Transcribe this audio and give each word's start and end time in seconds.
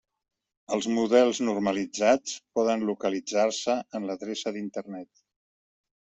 Els 0.77 0.85
models 0.95 1.41
normalitzats 1.49 2.33
poden 2.61 2.87
localitzar-se 2.91 3.77
en 4.01 4.09
l'adreça 4.09 4.57
d'internet. 4.59 5.25